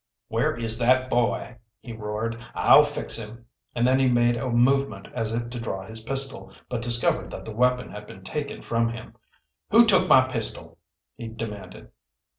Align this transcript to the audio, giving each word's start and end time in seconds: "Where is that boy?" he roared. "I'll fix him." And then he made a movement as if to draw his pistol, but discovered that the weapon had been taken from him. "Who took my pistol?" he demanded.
"Where 0.29 0.57
is 0.57 0.79
that 0.79 1.11
boy?" 1.11 1.57
he 1.79 1.93
roared. 1.93 2.43
"I'll 2.55 2.81
fix 2.83 3.17
him." 3.19 3.45
And 3.75 3.87
then 3.87 3.99
he 3.99 4.09
made 4.09 4.35
a 4.35 4.49
movement 4.49 5.07
as 5.13 5.31
if 5.31 5.51
to 5.51 5.59
draw 5.59 5.85
his 5.85 6.01
pistol, 6.01 6.51
but 6.69 6.81
discovered 6.81 7.29
that 7.29 7.45
the 7.45 7.53
weapon 7.55 7.91
had 7.91 8.07
been 8.07 8.23
taken 8.23 8.63
from 8.63 8.89
him. 8.89 9.15
"Who 9.69 9.85
took 9.85 10.07
my 10.07 10.27
pistol?" 10.27 10.79
he 11.17 11.27
demanded. 11.27 11.91